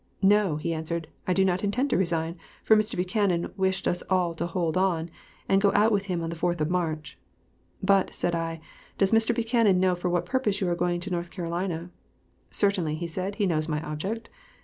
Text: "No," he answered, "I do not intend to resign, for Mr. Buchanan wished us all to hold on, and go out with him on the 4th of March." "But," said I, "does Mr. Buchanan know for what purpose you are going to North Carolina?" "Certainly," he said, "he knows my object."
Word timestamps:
"No," 0.23 0.55
he 0.55 0.73
answered, 0.73 1.09
"I 1.27 1.33
do 1.33 1.45
not 1.45 1.63
intend 1.63 1.91
to 1.91 1.95
resign, 1.97 2.35
for 2.63 2.75
Mr. 2.75 2.95
Buchanan 2.95 3.53
wished 3.55 3.87
us 3.87 4.01
all 4.09 4.33
to 4.33 4.47
hold 4.47 4.75
on, 4.75 5.11
and 5.47 5.61
go 5.61 5.71
out 5.75 5.91
with 5.91 6.05
him 6.07 6.23
on 6.23 6.31
the 6.31 6.35
4th 6.35 6.59
of 6.59 6.71
March." 6.71 7.19
"But," 7.83 8.11
said 8.11 8.33
I, 8.33 8.61
"does 8.97 9.11
Mr. 9.11 9.35
Buchanan 9.35 9.79
know 9.79 9.93
for 9.93 10.09
what 10.09 10.25
purpose 10.25 10.59
you 10.59 10.67
are 10.69 10.75
going 10.75 11.01
to 11.01 11.11
North 11.11 11.29
Carolina?" 11.29 11.91
"Certainly," 12.49 12.95
he 12.95 13.05
said, 13.05 13.35
"he 13.35 13.45
knows 13.45 13.67
my 13.67 13.79
object." 13.83 14.31